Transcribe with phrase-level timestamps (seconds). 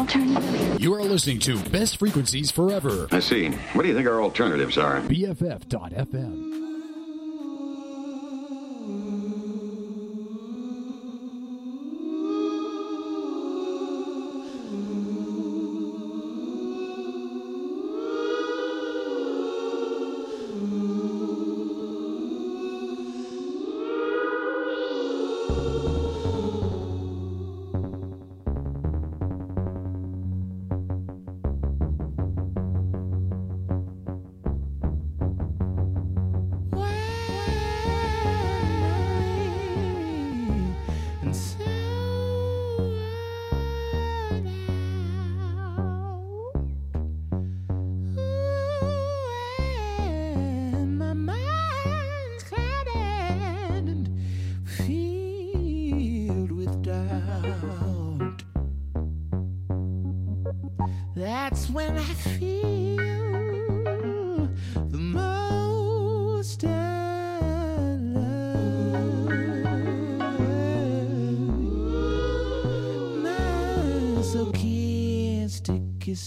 [0.00, 0.80] alternative.
[0.80, 3.06] You are listening to Best Frequencies Forever.
[3.12, 3.50] I see.
[3.50, 5.00] What do you think our alternatives are?
[5.02, 6.49] BFF.FM.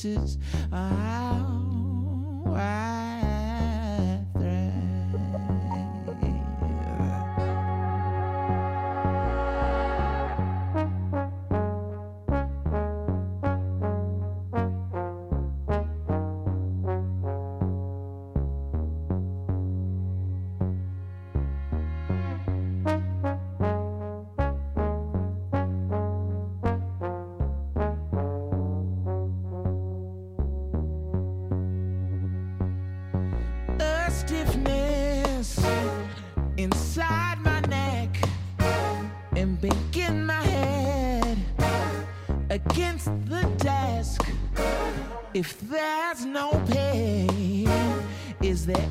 [0.03, 0.62] Masochistic
[36.63, 38.09] inside my neck
[39.35, 41.37] and banging my head
[42.49, 44.21] against the desk.
[45.33, 47.67] If there's no pain,
[48.41, 48.89] is there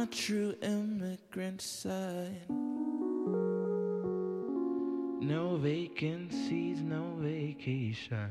[0.00, 2.34] I'm a true immigrant son.
[5.20, 8.30] No vacancies, no vacations.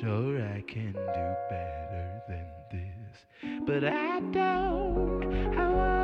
[0.00, 5.56] Sure, I can do better than this, but I don't.
[5.56, 6.01] I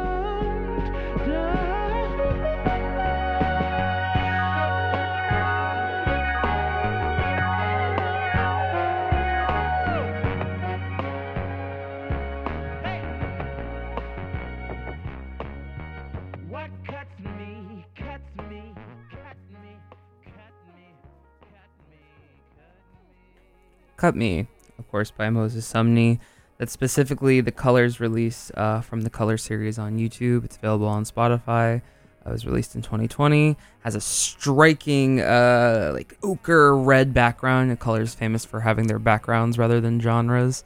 [23.98, 24.46] Cut Me,
[24.78, 26.20] of course, by Moses Sumney.
[26.56, 30.44] That's specifically the Colors release uh, from the Color series on YouTube.
[30.44, 31.82] It's available on Spotify.
[32.24, 33.56] It was released in 2020.
[33.80, 37.70] Has a striking, uh, like ochre red background.
[37.70, 40.64] The Colors famous for having their backgrounds rather than genres.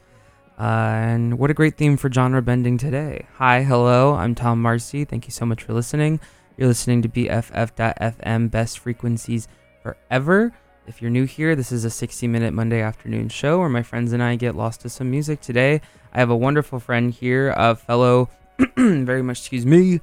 [0.58, 3.26] Uh, and what a great theme for genre bending today.
[3.34, 5.04] Hi, hello, I'm Tom Marcy.
[5.04, 6.20] Thank you so much for listening.
[6.56, 9.48] You're listening to BFF.FM, best frequencies
[9.82, 10.52] forever.
[10.84, 14.12] If you're new here, this is a 60 minute Monday afternoon show where my friends
[14.12, 15.40] and I get lost to some music.
[15.40, 15.80] Today,
[16.12, 18.28] I have a wonderful friend here, a fellow,
[18.76, 20.00] very much, excuse me,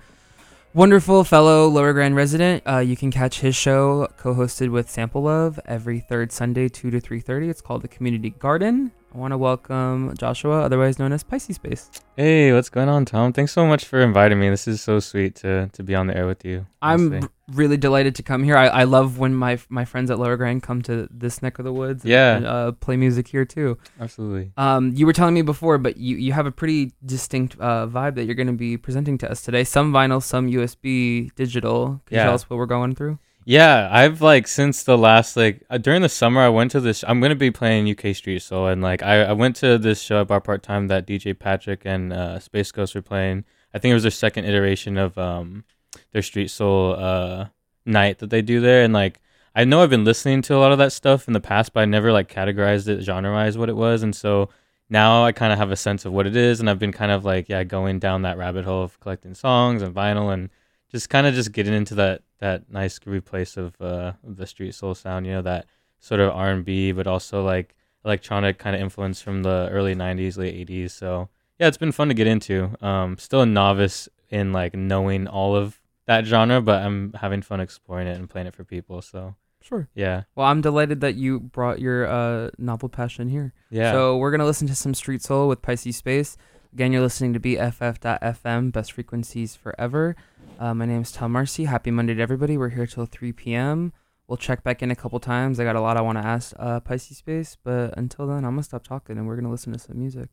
[0.74, 2.64] wonderful fellow Lower Grand resident.
[2.66, 7.02] Uh, you can catch his show co-hosted with Sample Love every third Sunday, 2 to
[7.02, 7.50] 3.30.
[7.50, 8.94] It's called The Community Garden.
[9.14, 11.90] I want to welcome Joshua, otherwise known as Piscespace.
[12.16, 13.34] Hey, what's going on, Tom?
[13.34, 14.50] Thanks so much for inviting me.
[14.52, 16.68] This is so sweet to to be on the air with you.
[16.82, 18.56] I'm really delighted to come here.
[18.56, 21.66] I, I love when my my friends at Lower Grand come to this neck of
[21.66, 22.06] the woods.
[22.06, 22.38] Yeah.
[22.38, 23.80] and uh, play music here too.
[24.00, 24.52] absolutely.
[24.58, 28.14] Um, you were telling me before, but you, you have a pretty distinct uh, vibe
[28.16, 29.64] that you're going to be presenting to us today.
[29.64, 32.00] Some vinyl, some USB digital.
[32.06, 33.18] Can you tell us what we're going through?
[33.50, 37.04] Yeah, I've like since the last like uh, during the summer I went to this.
[37.08, 40.22] I'm gonna be playing UK Street Soul, and like I, I went to this show
[40.22, 43.46] at Bar Part Time that DJ Patrick and uh, Space Ghost were playing.
[43.74, 45.64] I think it was their second iteration of um
[46.12, 47.48] their Street Soul uh
[47.88, 49.20] night that they do there, and like
[49.56, 51.82] I know I've been listening to a lot of that stuff in the past, but
[51.82, 54.50] I never like categorized it genre wise what it was, and so
[54.92, 57.12] now I kind of have a sense of what it is, and I've been kind
[57.12, 60.52] of like yeah going down that rabbit hole of collecting songs and vinyl and
[60.92, 64.74] just kind of just getting into that that nice groovy place of uh the street
[64.74, 65.66] soul sound you know that
[66.00, 67.76] sort of r&b but also like
[68.06, 72.08] electronic kind of influence from the early 90s late 80s so yeah it's been fun
[72.08, 76.82] to get into um still a novice in like knowing all of that genre but
[76.82, 79.90] i'm having fun exploring it and playing it for people so Sure.
[79.94, 83.54] yeah Well, I'm delighted that you brought your uh, novel passion here.
[83.70, 86.38] yeah So we're gonna listen to some Street Soul with Piscespace.
[86.72, 90.16] Again, you're listening to BFF.FM, best frequencies forever.
[90.60, 91.66] Uh, my is Tom Marcy.
[91.66, 92.60] Happy Monday to everybody.
[92.60, 93.92] We're here till 3 p.m.
[94.28, 95.60] We'll check back in a couple times.
[95.60, 98.62] I got a lot I want to ask uh, Piscespace, but until then, I'm gonna
[98.62, 100.30] stop talking and we're gonna listen to some music.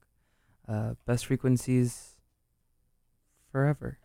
[0.68, 2.16] Uh, best frequencies
[3.50, 3.98] forever.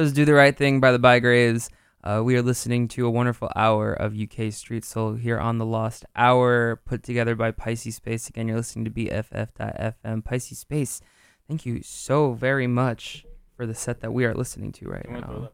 [0.00, 1.68] Was "Do the Right Thing" by the Bygraves.
[2.02, 5.66] Uh, we are listening to a wonderful hour of UK Street Soul here on the
[5.66, 8.30] Lost Hour, put together by Piscespace.
[8.30, 10.22] Again, you're listening to BFF.FM.
[10.22, 11.02] Piscespace,
[11.46, 15.50] thank you so very much for the set that we are listening to right now.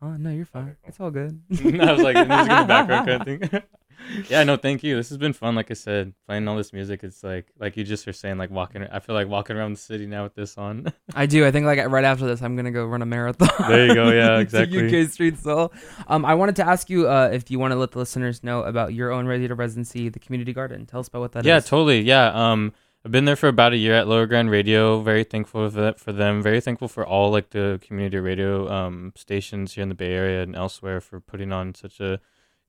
[0.00, 0.76] Oh no, you're fine.
[0.84, 1.42] It's all good.
[1.50, 3.62] I was like, music in the background kind of thing.
[4.28, 4.96] yeah, no, thank you.
[4.96, 5.54] This has been fun.
[5.54, 7.02] Like I said, playing all this music.
[7.04, 8.82] It's like, like you just were saying, like walking.
[8.84, 10.92] I feel like walking around the city now with this on.
[11.14, 11.46] I do.
[11.46, 13.48] I think like right after this, I'm gonna go run a marathon.
[13.68, 14.10] There you go.
[14.16, 15.02] Yeah, exactly.
[15.02, 15.72] UK Street Soul.
[16.08, 18.62] Um, I wanted to ask you uh, if you want to let the listeners know
[18.62, 20.86] about your own radio residency, the Community Garden.
[20.86, 21.46] Tell us about what that is.
[21.46, 22.00] yeah, totally.
[22.00, 22.28] Yeah.
[22.28, 22.72] Um,
[23.04, 25.00] I've been there for about a year at Lower Grand Radio.
[25.00, 26.42] Very thankful for that for them.
[26.42, 30.42] Very thankful for all like the community radio um stations here in the Bay Area
[30.42, 32.18] and elsewhere for putting on such a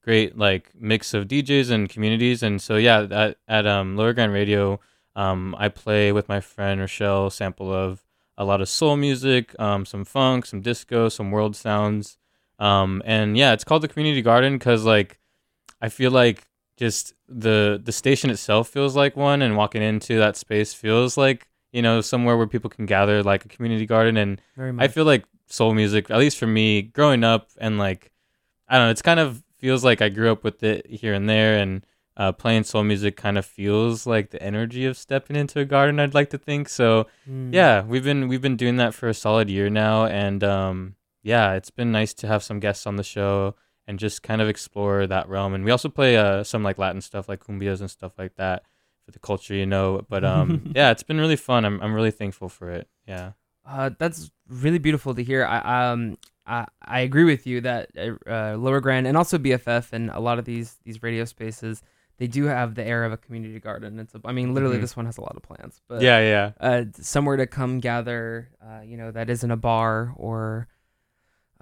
[0.07, 2.41] great like mix of DJs and communities.
[2.41, 4.79] And so yeah, at at um Lower Grand Radio,
[5.17, 8.01] um I play with my friend Rochelle sample of
[8.37, 12.17] a lot of soul music, um some funk, some disco, some world sounds.
[12.57, 15.19] Um and yeah, it's called the Community Garden cuz like
[15.81, 20.37] I feel like just the the station itself feels like one and walking into that
[20.37, 24.41] space feels like, you know, somewhere where people can gather like a community garden and
[24.55, 24.85] very much.
[24.85, 28.13] I feel like soul music, at least for me, growing up and like
[28.69, 31.29] I don't know, it's kind of feels like I grew up with it here and
[31.29, 31.85] there and
[32.17, 35.99] uh, playing soul music kind of feels like the energy of stepping into a garden.
[35.99, 37.05] I'd like to think so.
[37.29, 37.53] Mm.
[37.53, 41.53] Yeah, we've been we've been doing that for a solid year now, and um, yeah,
[41.53, 43.55] it's been nice to have some guests on the show
[43.87, 45.53] and just kind of explore that realm.
[45.53, 48.63] And we also play uh, some like Latin stuff, like cumbias and stuff like that
[49.05, 50.01] for the culture, you know.
[50.09, 51.65] But um, yeah, it's been really fun.
[51.65, 52.87] I'm I'm really thankful for it.
[53.07, 53.33] Yeah.
[53.63, 55.45] Uh, that's really beautiful to hear.
[55.45, 56.17] I um
[56.47, 57.89] I, I agree with you that
[58.25, 61.83] uh, Lower Grand and also BFF and a lot of these these radio spaces
[62.19, 63.99] they do have the air of a community garden.
[63.99, 64.81] It's a, I mean literally Mhm.
[64.81, 68.49] this one has a lot of plants, but yeah, yeah, uh, somewhere to come gather.
[68.59, 70.67] Uh, you know that isn't a bar or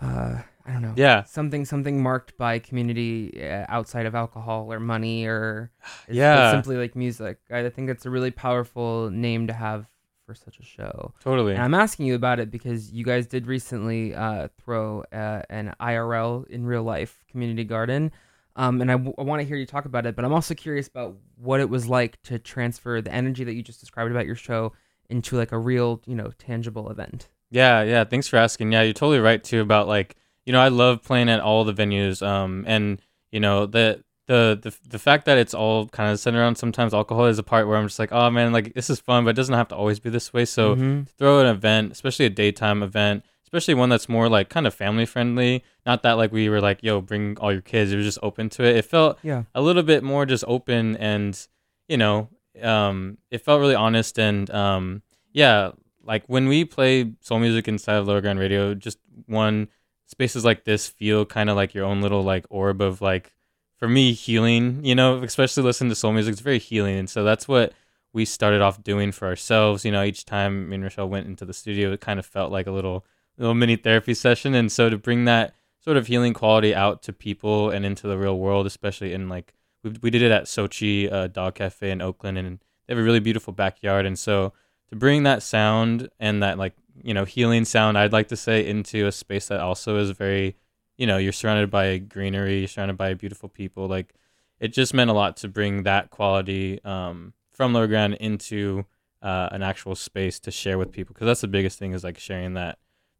[0.01, 0.93] uh, I don't know.
[0.95, 1.23] yeah.
[1.23, 5.71] Something something marked by community uh, outside of alcohol or money or
[6.09, 6.51] Yeah.
[6.51, 7.39] simply like music.
[7.51, 9.87] I think it's a really powerful name to have
[10.25, 11.13] for such a show.
[11.23, 11.53] Totally.
[11.53, 15.73] And I'm asking you about it because you guys did recently uh, throw uh, an
[15.79, 18.11] IRL in real life community garden.
[18.55, 20.53] Um, and I, w- I want to hear you talk about it, but I'm also
[20.53, 24.25] curious about what it was like to transfer the energy that you just described about
[24.25, 24.73] your show
[25.09, 27.27] into like a real, you know, tangible event.
[27.51, 28.03] Yeah, yeah.
[28.05, 28.71] Thanks for asking.
[28.71, 31.73] Yeah, you're totally right too about like you know I love playing at all the
[31.73, 32.25] venues.
[32.25, 32.99] Um, and
[33.31, 36.93] you know the the the the fact that it's all kind of centered around sometimes
[36.93, 39.31] alcohol is a part where I'm just like, oh man, like this is fun, but
[39.31, 40.45] it doesn't have to always be this way.
[40.45, 41.07] So Mhm.
[41.17, 45.05] throw an event, especially a daytime event, especially one that's more like kind of family
[45.05, 45.63] friendly.
[45.85, 47.91] Not that like we were like, yo, bring all your kids.
[47.91, 48.75] It was just open to it.
[48.77, 51.39] It felt yeah, a little bit more just open and
[51.87, 52.29] you know
[52.63, 55.01] um it felt really honest and um
[55.33, 55.71] yeah
[56.03, 59.67] like when we play soul music inside of Lower Grand radio just one
[60.07, 63.33] spaces like this feel kind of like your own little like orb of like
[63.77, 66.97] for me healing you know especially listening to soul music it's very healing.
[66.97, 67.73] And so that's what
[68.13, 69.85] we started off doing for ourselves.
[69.85, 72.51] You know each time me and rochelle went into the studio it kind of felt
[72.51, 73.05] like a little
[73.37, 74.55] little mini therapy session.
[74.55, 78.17] And so to bring that sort of healing quality out to people and into the
[78.17, 79.53] real world especially in like
[79.85, 83.03] we, we did it at Sochi uh, Dog Cafe in Oakland, and they have a
[83.03, 84.05] really beautiful backyard.
[84.05, 84.51] And so
[84.89, 88.65] to bring that sound and that like you know healing sound, I'd like to say
[88.65, 90.57] into a space that also is very,
[90.97, 93.87] you know, you're surrounded by greenery, you're surrounded by beautiful people.
[93.87, 94.13] Like
[94.59, 98.85] it just meant a lot to bring that quality um, from Lower Grand into
[99.21, 102.17] uh, an actual space to share with people because that's the biggest thing is like
[102.17, 102.77] sharing that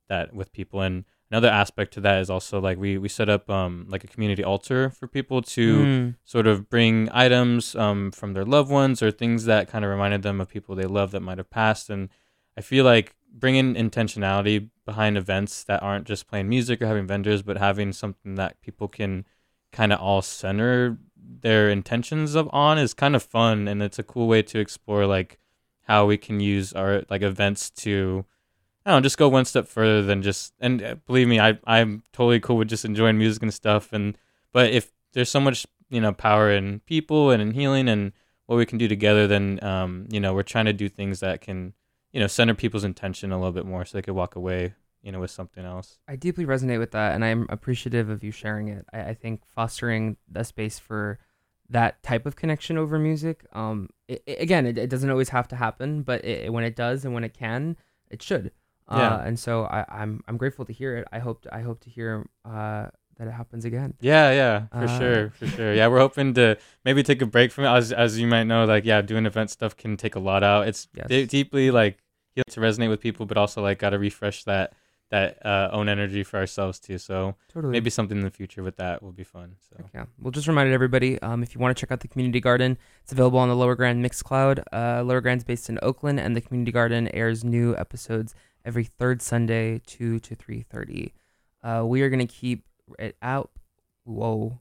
[0.08, 3.50] that with people and another aspect to that is also like we we set up
[3.50, 6.16] um like a community altar for people to Mm.
[6.24, 10.22] sort of bring items um, from their loved ones or things that kind of reminded
[10.22, 11.90] them of people they love that might have passed.
[11.90, 12.10] And
[12.56, 17.42] I feel like bringing intentionality behind events that aren't just playing music or having vendors,
[17.42, 19.26] but having something that people can
[19.72, 20.98] kind of all center
[21.42, 25.06] their intentions of on is kind of fun, and it's a cool way to explore
[25.06, 25.40] like
[25.82, 28.26] how we can use our like events to
[28.86, 30.54] I don't know, just go one step further than just.
[30.60, 33.92] And uh, believe me, I I'm totally cool with just enjoying music and stuff.
[33.92, 34.18] And
[34.54, 38.12] but if there's so much you know power in people and in healing and
[38.46, 41.42] what we can do together, then um you know we're trying to do things that
[41.42, 41.74] can
[42.16, 44.74] you know center people's intention a little bit more, so they could walk away
[45.04, 46.00] you know with something else.
[46.08, 48.86] I deeply resonate with that, and I'm appreciative of you sharing it.
[48.92, 51.20] I, I think fostering a space for
[51.70, 53.46] that type of connection over music.
[53.54, 56.76] Um, it, it- again, it, it doesn't always have to happen, but it, when it
[56.76, 57.76] does and when it can,
[58.10, 58.52] it should.
[58.88, 59.28] Uh, Yeah.
[59.28, 61.08] And so I, I'm I'm grateful to hear it.
[61.12, 62.86] I hope I hope to hear uh,
[63.18, 63.94] that it happens again.
[64.00, 65.74] Yeah, yeah, for Uh, sure, for sure.
[65.74, 67.70] Yeah, we're hoping to maybe take a break from it.
[67.70, 70.68] As as you might know, like yeah, doing event stuff can take a lot out.
[70.68, 71.08] It's Yes.
[71.08, 71.98] de- deeply like
[72.36, 74.74] he likes to resonate with people, but also like got to refresh that
[75.12, 76.98] that uh, own energy for ourselves too.
[76.98, 77.72] So Totally.
[77.74, 79.56] maybe something in the future with that will be fun.
[79.70, 80.06] So Yeah.
[80.20, 83.12] Well, just remind everybody um, if you want to check out the Community Garden, it's
[83.12, 84.64] available on the Lower Grand Mixcloud.
[84.74, 88.34] Uh, Lower Grand's based in Oakland, and the Community Garden airs new episodes
[88.66, 91.14] every third Sunday, two to three thirty.
[91.64, 92.66] Uh, we are gonna keep
[93.00, 93.52] it out.
[94.04, 94.60] Whoa.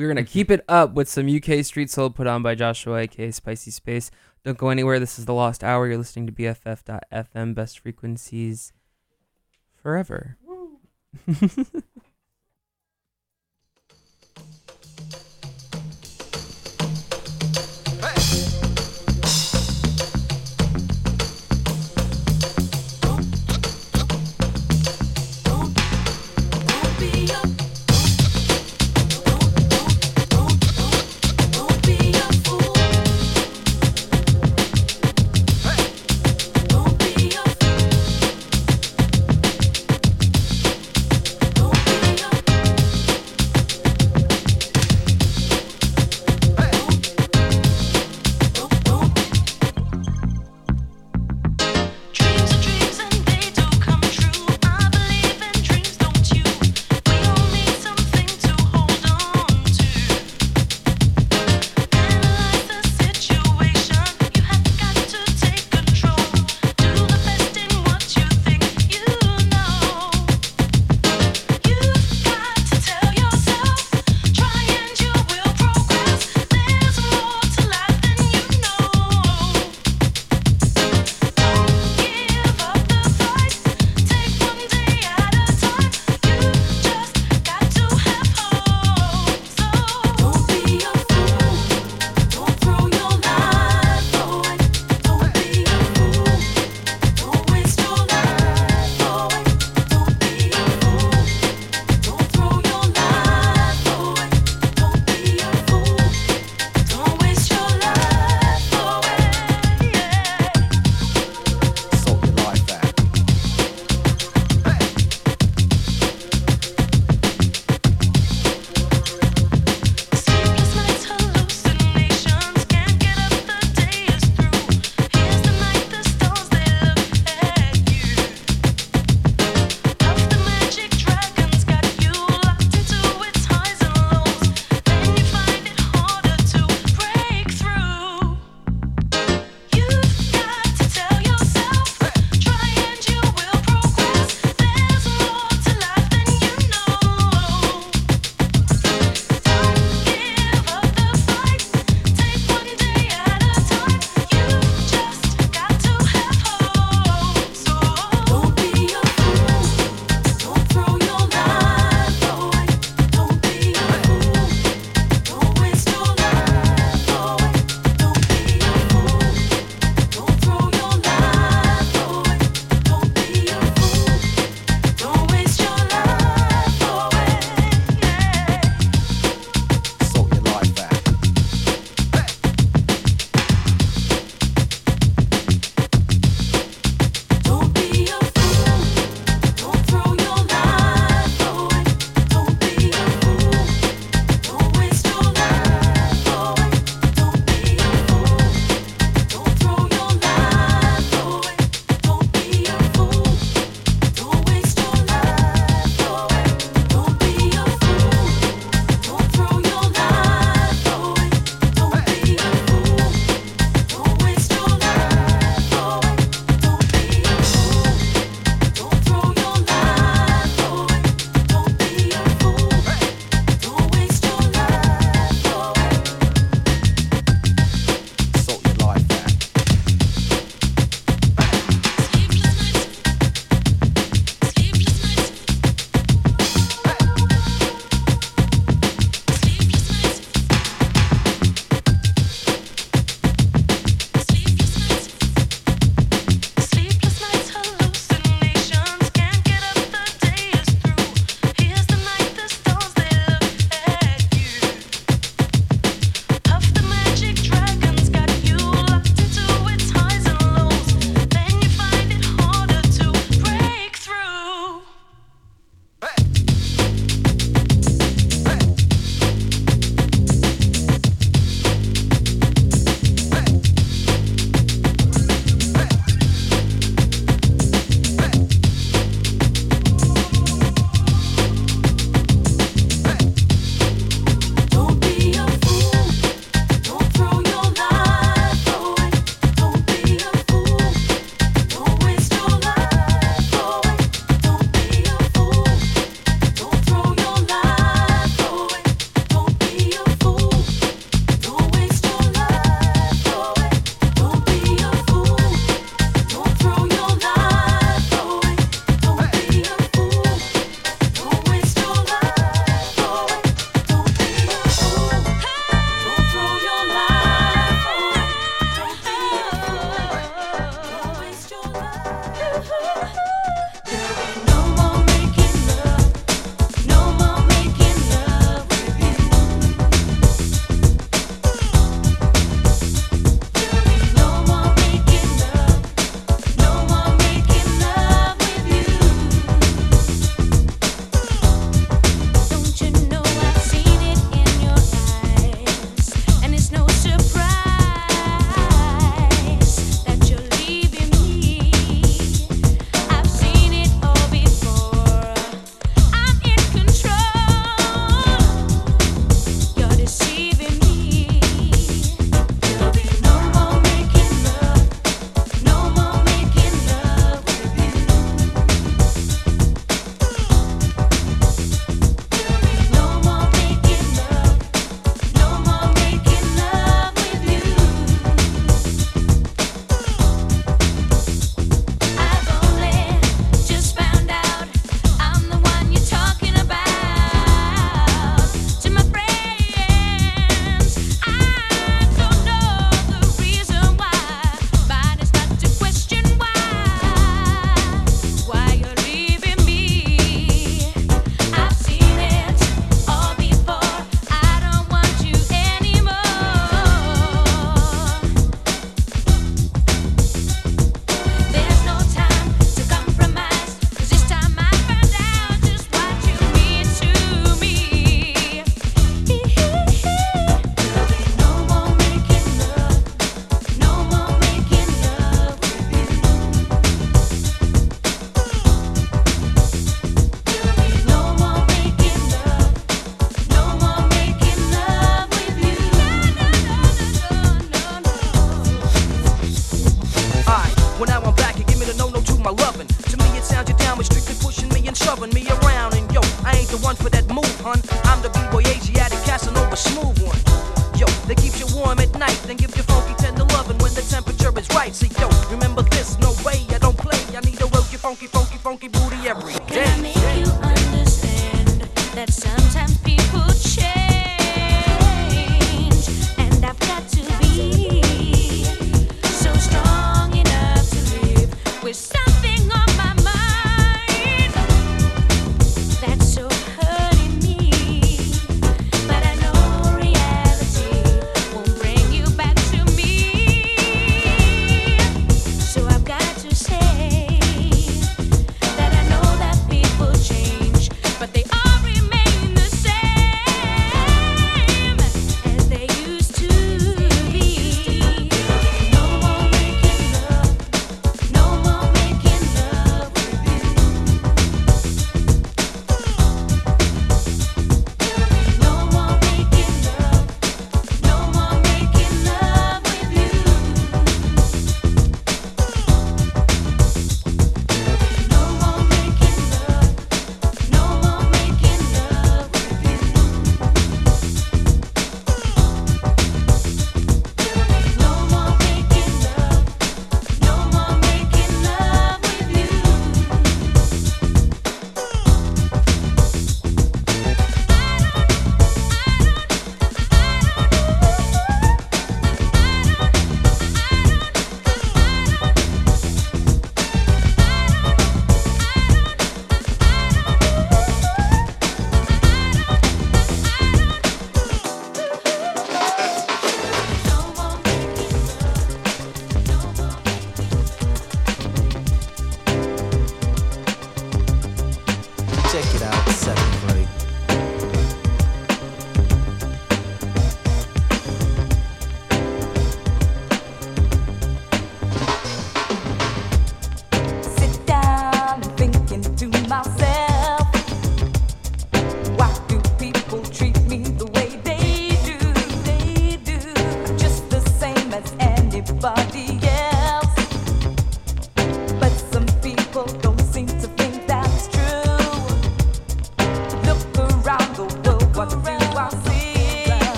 [0.00, 3.28] We're gonna keep it up with some UK street soul put on by Joshua, aka
[3.28, 4.10] Piscespace.
[4.44, 4.98] Don't go anywhere.
[4.98, 5.88] This is the Lost Hour.
[5.88, 8.72] You're listening to BFF.FM, best frequencies
[9.82, 10.38] forever.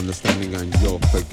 [0.00, 1.29] understanding and you're forgiven.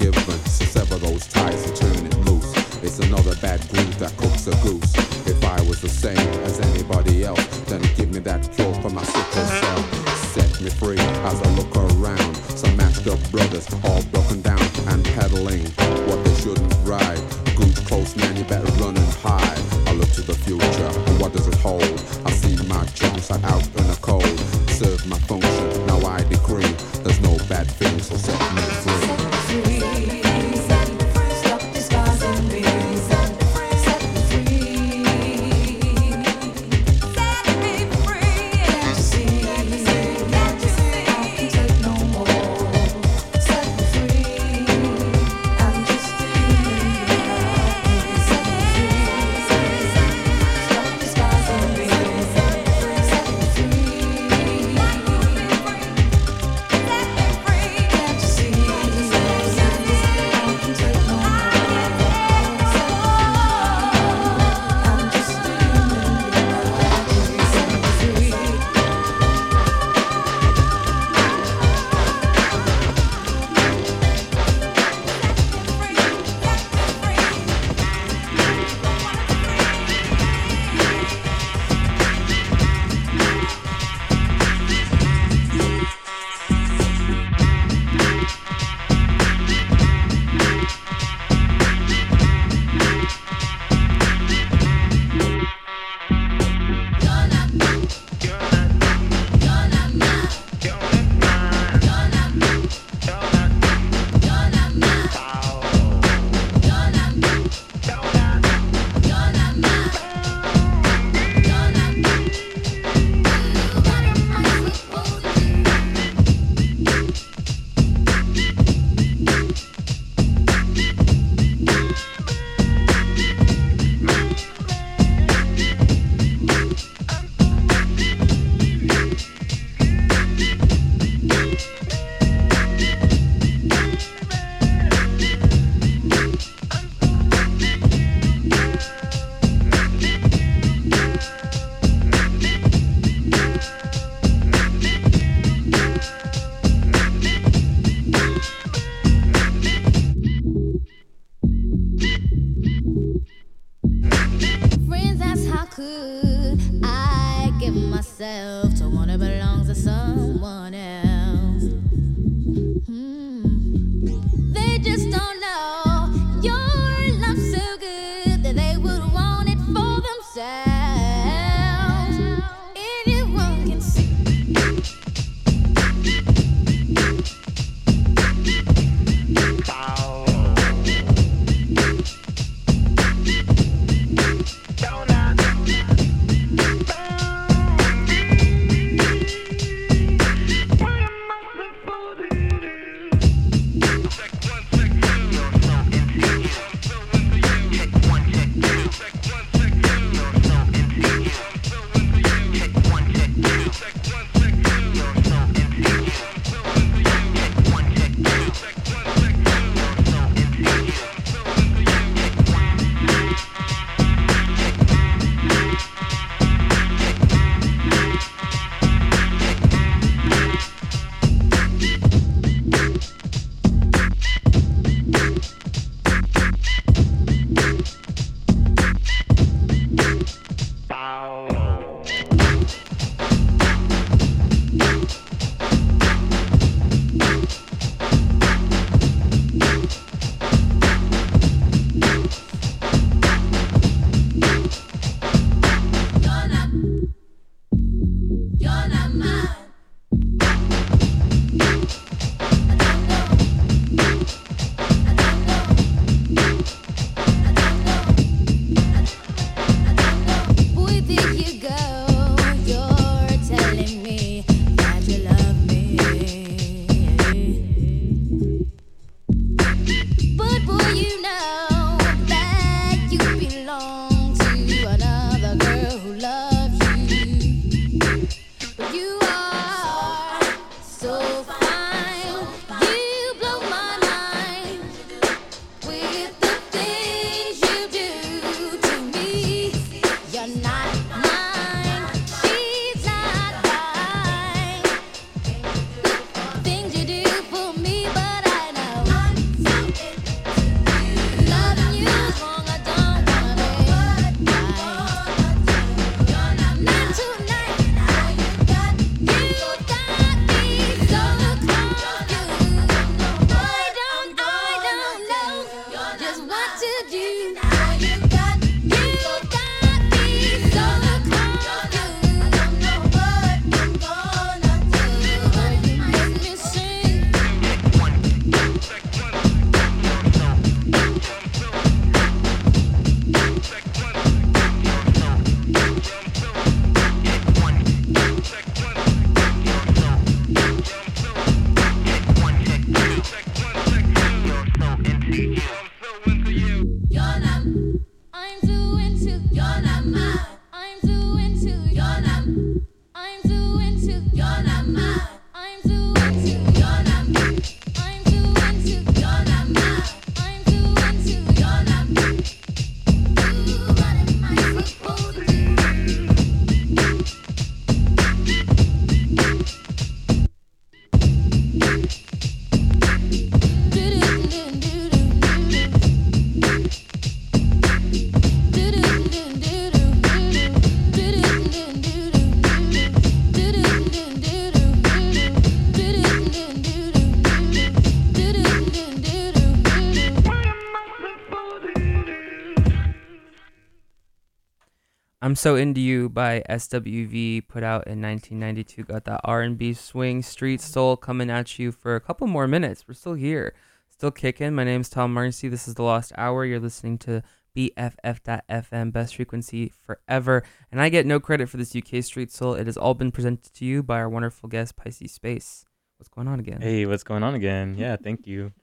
[395.58, 401.16] So into you by SWV put out in 1992 got that R&B swing street soul
[401.16, 403.08] coming at you for a couple more minutes.
[403.08, 403.74] We're still here.
[404.08, 404.76] Still kicking.
[404.76, 405.66] My name's Tom Marcy.
[405.66, 406.64] This is The Lost Hour.
[406.64, 407.42] You're listening to
[407.76, 410.62] BFF.FM, best frequency forever.
[410.92, 412.74] And I get no credit for this UK Street Soul.
[412.74, 415.82] It has all been presented to you by our wonderful guest, Piscespace.
[416.18, 416.80] What's going on again?
[416.80, 417.96] Hey, what's going on again?
[417.98, 418.74] Yeah, thank you.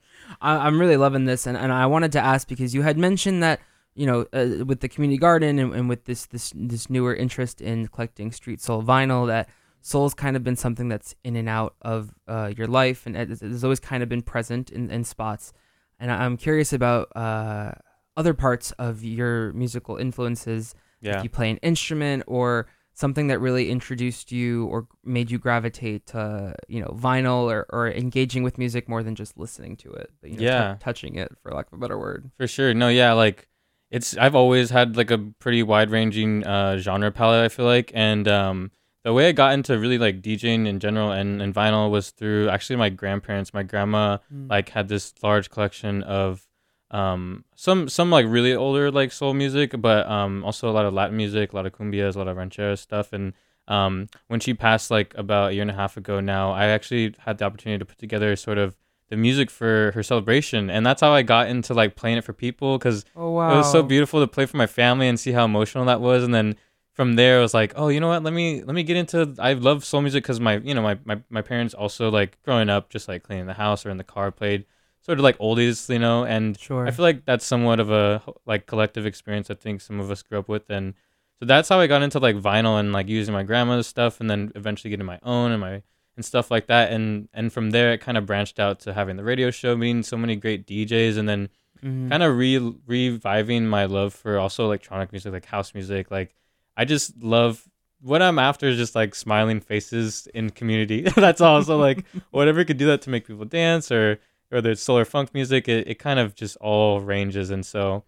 [0.42, 3.42] I, I'm really loving this, and, and I wanted to ask because you had mentioned
[3.44, 3.62] that
[3.96, 7.62] you know uh, with the community garden and, and with this this this newer interest
[7.62, 9.50] in collecting street soul vinyl that
[9.82, 13.41] soul's kind of been something that's in and out of uh, your life and it-
[13.41, 15.54] it's always kind of been present in, in spots.
[16.00, 17.72] And I'm curious about uh,
[18.18, 20.74] other parts of your musical influences.
[21.02, 21.18] Yeah.
[21.20, 26.08] If you play an instrument or something that really introduced you or made you gravitate
[26.08, 30.10] to you know vinyl or, or engaging with music more than just listening to it,
[30.20, 30.78] but you know, Yeah.
[30.80, 32.32] touching it for lack of a better word.
[32.38, 32.74] For sure.
[32.74, 33.48] No, yeah, like
[33.92, 37.92] it's I've always had like a pretty wide ranging uh genre palette, I feel like.
[37.94, 38.72] And um
[39.04, 42.50] the way I got into really like DJing in general and, and vinyl was through
[42.50, 43.54] actually my grandparents.
[43.54, 44.50] My grandma Mm.
[44.50, 46.48] like had this large collection of
[46.92, 50.94] um some some like really older like soul music, but um also a lot of
[50.94, 53.34] Latin music, a lot of cumbias, a lot of ranchera stuff and
[53.68, 57.16] um when she passed like about a year and a half ago now, I actually
[57.20, 58.76] had the opportunity to put together sort of
[59.10, 62.34] the music for her celebration and that's how I got into like playing it for
[62.34, 65.45] people cuz Oh it was so beautiful to play for my family and see how
[65.45, 66.56] emotional that was and then
[66.91, 69.36] from there I was like oh you know what let me let me get into
[69.38, 72.70] I love soul music cuz my you know my, my my parents also like growing
[72.70, 74.66] up just like cleaning the house or in the car played
[75.01, 76.88] sort of like oldies you know and Sure.
[76.88, 80.24] I feel like that's somewhat of a like collective experience I think some of us
[80.24, 80.95] grew up with and
[81.39, 84.30] so that's how I got into like vinyl and like using my grandma's stuff and
[84.32, 85.84] then eventually getting my own and my
[86.16, 86.91] and stuff like that.
[86.91, 90.03] And and from there it kind of branched out to having the radio show meeting
[90.03, 91.49] so many great DJs and then
[91.84, 92.09] Mhm.
[92.09, 92.57] kind of re
[92.88, 96.09] reviving my love for also electronic music like house music.
[96.09, 96.34] Like
[96.78, 97.68] I just love
[98.01, 101.01] what I'm after is just like smiling faces in community.
[101.16, 105.05] That's also like whatever could do that to make people dance or whether it's solar
[105.05, 107.49] funk music it, it kind of just all ranges.
[107.49, 108.03] And so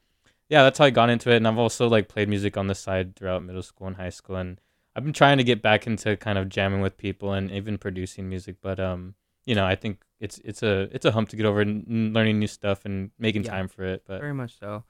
[0.50, 1.38] yeah that's how I got into it.
[1.38, 4.38] And I've also like played music on the side throughout middle school and high school.
[4.38, 4.60] And
[4.98, 8.28] I've been trying to get back into kind of jamming with people and even producing
[8.28, 9.14] music but um
[9.46, 12.40] you know I think it's it's a it's a hump to get over and learning
[12.40, 13.52] new stuff and making Yeah.
[13.52, 14.84] time for it but Very much so.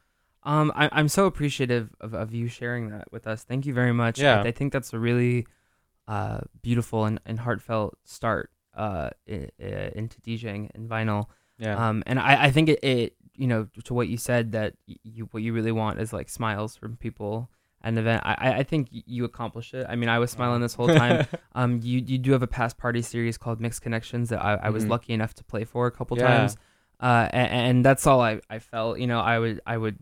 [0.43, 3.43] Um, I, I'm so appreciative of, of you sharing that with us.
[3.43, 4.17] Thank you very much.
[4.17, 4.41] Yeah.
[4.43, 5.45] I, I think that's a really
[6.07, 11.25] uh, beautiful and, and heartfelt start uh, i- i- into DJing and vinyl.
[11.57, 14.75] yeah Um, and I, I think it, it, you know, to what you said that
[15.03, 17.49] you what you really want is like smiles from people
[17.87, 18.21] an event.
[18.25, 19.85] I, I- think you accomplished it.
[19.89, 21.25] I mean, I was smiling this whole time.
[21.55, 24.69] um, you you do have a past party series called Mixed Connections that I, I
[24.69, 24.89] was Mhm.
[24.89, 26.27] lucky enough to play for a couple Yeah.
[26.27, 26.57] times.
[26.99, 28.99] Uh, and, and that's all I, I felt.
[28.99, 29.97] You know, I would I would.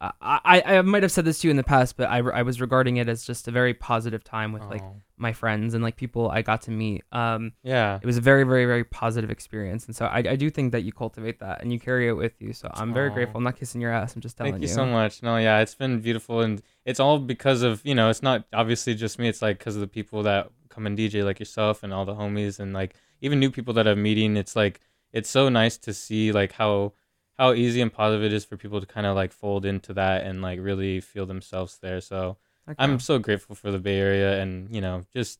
[0.00, 2.42] I, I, I might have said this to you in the past, but I, I
[2.42, 4.96] was regarding it as just a very positive time with like Oh.
[5.16, 7.02] my friends and like people I got to meet.
[7.10, 10.50] Um, yeah it was a very very very positive experience and so i, I do
[10.50, 13.38] think that you cultivate that and you carry it with you so i'm very grateful
[13.38, 14.58] i'm not kissing your ass i'm just telling you.
[14.58, 15.22] Thank you so much.
[15.22, 18.94] No, yeah, it's been beautiful, and it's all because of you know, it's not obviously
[18.94, 19.28] just me.
[19.28, 22.14] It's like because of the people that come and DJ, like yourself and all the
[22.14, 24.36] homies, and like even new people that I'm meeting.
[24.36, 24.80] It's like
[25.12, 26.92] it's so nice to see like how
[27.38, 30.24] how easy and positive it is for people to kind of like fold into that
[30.24, 32.00] and like really feel themselves there.
[32.00, 32.36] So
[32.78, 35.38] I'm so grateful for the Bay Area and you know just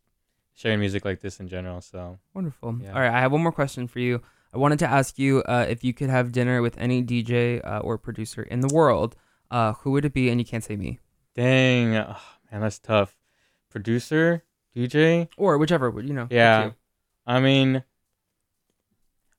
[0.55, 1.80] sharing music like this in general.
[1.80, 2.92] So wonderful Yeah.
[2.94, 4.22] all right i have one more question for you
[4.55, 7.78] i wanted to ask you uh, if you could have dinner with any dj uh,
[7.80, 9.14] or producer in the world
[9.51, 10.99] uh, who would it be and you can't say me
[11.34, 12.16] dang, oh,
[12.51, 13.16] man, that's tough.
[13.70, 14.42] Producer,
[14.74, 15.28] DJ.
[15.36, 16.70] or whichever you know Yeah.
[17.26, 17.84] I mean,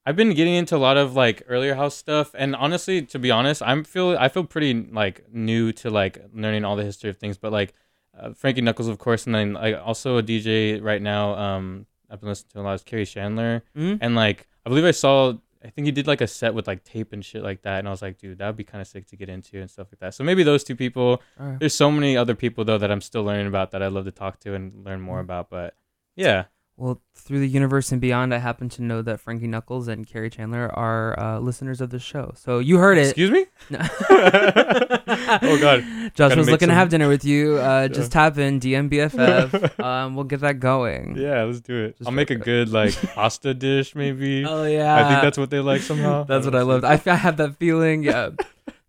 [0.05, 3.29] I've been getting into a lot of like earlier house stuff, and honestly, to be
[3.31, 7.17] honest, I'm feel I feel pretty like new to like learning all the history of
[7.17, 7.37] things.
[7.37, 7.73] But like
[8.19, 11.35] uh, Frankie Knuckles, of course, and then like also a DJ right now.
[11.35, 13.99] Um, I've been listening to a lot of Kerri Chandler, Mhm.
[14.01, 15.33] and like I believe I saw.
[15.63, 17.87] I think he did like a set with like tape and shit like that, and
[17.87, 19.87] I was like, dude, that would be kind of sick to get into and stuff
[19.91, 20.13] like that.
[20.15, 21.21] So maybe those two people.
[21.37, 21.59] Right.
[21.59, 24.11] There's so many other people though that I'm still learning about that I'd love to
[24.11, 25.49] talk to and learn more about.
[25.49, 25.75] But
[26.15, 26.45] yeah,
[26.79, 30.31] Well, through the universe and beyond, I happen to know that Frankie Knuckles and Kerri
[30.31, 32.31] Chandler are uh, listeners of the show.
[32.37, 33.07] So you heard it.
[33.07, 33.47] excuse me.
[33.69, 33.79] No.
[34.09, 35.81] oh God.
[35.83, 37.57] Josh Gotta was looking to have dinner with you.
[37.57, 39.79] Uh, Just tap in DMBFF.
[39.83, 41.17] um, we'll get that going.
[41.17, 41.97] Yeah, let's do it.
[41.97, 44.45] Just I'll make a good like pasta dish, maybe.
[44.45, 44.95] Oh yeah.
[45.05, 46.23] I think that's what they like somehow.
[46.23, 46.85] That's what I loved.
[46.85, 48.03] I, f- I have that feeling.
[48.03, 48.29] Yeah.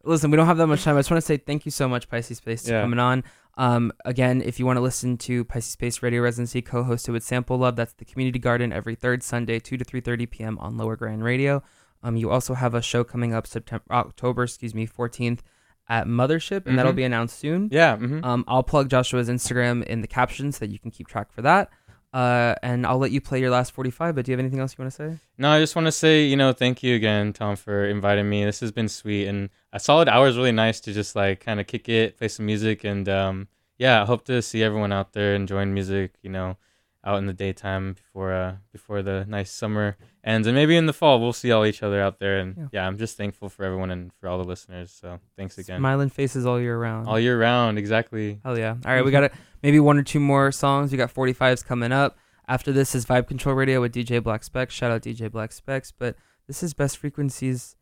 [0.05, 0.97] Listen, we don't have that much time.
[0.97, 2.83] I just want to say thank you so much, Piscespace, for Yeah.
[2.83, 3.25] coming on.
[3.61, 7.77] Um, again, if you want to listen to Piscespace Radio Residency, co-hosted with Sample Love,
[7.77, 10.59] that's the Community Garden every third Sunday, two to three thirty p.m.
[10.61, 11.63] on Lower Grand Radio.
[12.03, 15.43] Um, you also have a show coming up September, October, excuse me, fourteenth
[15.91, 16.97] at Mothership, and that'll Mhm.
[16.97, 17.69] be announced soon.
[17.71, 17.97] Yeah.
[17.99, 18.25] mhm.
[18.25, 21.43] Um, I'll plug Joshua's Instagram in the caption so that you can keep track for
[21.43, 21.69] that.
[22.13, 24.15] Uh, and I'll let you play your last 45.
[24.15, 25.19] But do you have anything else you want to say?
[25.39, 28.45] No, I just want to say, you know, thank you again, Tom, for inviting me.
[28.45, 31.61] This has been sweet, and a solid hour is really nice to just like kind
[31.61, 33.49] of kick it, play some music, and um,
[33.79, 36.15] yeah, I hope to see everyone out there enjoying music.
[36.23, 36.57] You know,
[37.05, 40.93] out in the daytime before uh before the nice summer ends, and maybe in the
[40.93, 42.41] fall we'll see all each other out there.
[42.41, 42.67] And Yeah.
[42.73, 44.91] yeah, I'm just thankful for everyone and for all the listeners.
[44.91, 45.79] So thanks again.
[45.79, 47.09] Smiling faces all year round.
[47.09, 48.41] all year round, exactly.
[48.45, 48.75] Hell yeah.
[48.85, 49.33] All right, we got it.
[49.63, 50.93] Maybe one or two more songs.
[50.93, 52.17] We got 45s coming up.
[52.49, 54.75] After this is Vibe Control Radio with DJ Black Specs.
[54.75, 55.93] Shout out DJ Black Specs.
[55.93, 57.77] But this is Best Frequencies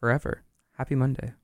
[0.00, 0.42] Forever.
[0.76, 1.34] Happy Monday.